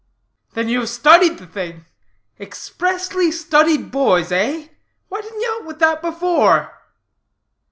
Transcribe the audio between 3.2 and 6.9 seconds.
studied boys, eh? Why didn't you out with that before?"